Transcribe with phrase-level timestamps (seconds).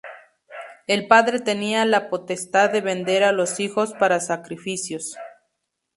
[0.87, 5.15] El padre tenía la potestad de vender a los hijos para sacrificios.